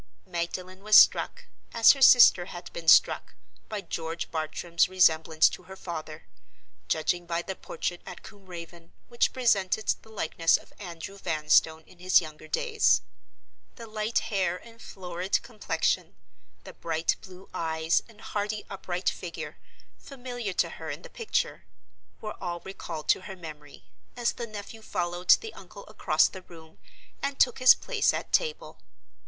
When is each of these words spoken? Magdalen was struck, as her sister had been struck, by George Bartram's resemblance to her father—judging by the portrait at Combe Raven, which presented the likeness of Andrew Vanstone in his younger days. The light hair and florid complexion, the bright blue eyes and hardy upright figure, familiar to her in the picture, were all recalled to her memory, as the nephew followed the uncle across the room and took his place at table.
Magdalen 0.25 0.81
was 0.81 0.95
struck, 0.95 1.45
as 1.75 1.91
her 1.91 2.01
sister 2.01 2.45
had 2.45 2.73
been 2.73 2.87
struck, 2.87 3.35
by 3.69 3.81
George 3.81 4.31
Bartram's 4.31 4.89
resemblance 4.89 5.47
to 5.49 5.61
her 5.69 5.75
father—judging 5.75 7.27
by 7.27 7.43
the 7.43 7.53
portrait 7.55 8.01
at 8.03 8.23
Combe 8.23 8.47
Raven, 8.47 8.93
which 9.09 9.31
presented 9.31 9.93
the 10.01 10.09
likeness 10.09 10.57
of 10.57 10.73
Andrew 10.79 11.19
Vanstone 11.19 11.83
in 11.85 11.99
his 11.99 12.19
younger 12.19 12.47
days. 12.47 13.03
The 13.75 13.85
light 13.85 14.17
hair 14.33 14.57
and 14.57 14.81
florid 14.81 15.39
complexion, 15.43 16.15
the 16.63 16.73
bright 16.73 17.15
blue 17.21 17.47
eyes 17.53 18.01
and 18.09 18.21
hardy 18.21 18.65
upright 18.71 19.07
figure, 19.07 19.59
familiar 19.99 20.53
to 20.53 20.69
her 20.69 20.89
in 20.89 21.03
the 21.03 21.11
picture, 21.11 21.65
were 22.21 22.33
all 22.43 22.59
recalled 22.61 23.07
to 23.09 23.21
her 23.21 23.35
memory, 23.35 23.83
as 24.17 24.31
the 24.31 24.47
nephew 24.47 24.81
followed 24.81 25.29
the 25.41 25.53
uncle 25.53 25.85
across 25.87 26.27
the 26.27 26.41
room 26.41 26.79
and 27.21 27.39
took 27.39 27.59
his 27.59 27.75
place 27.75 28.15
at 28.15 28.33
table. 28.33 28.79